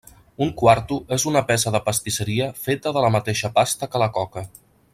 Un 0.43 0.51
quarto 0.61 0.95
és 1.17 1.25
una 1.31 1.43
peça 1.51 1.73
de 1.75 1.81
pastisseria 1.89 2.47
feta 2.63 2.95
de 2.97 3.05
la 3.07 3.13
mateixa 3.17 3.53
pasta 3.59 3.91
que 3.93 4.03
la 4.05 4.09
coca. 4.17 4.45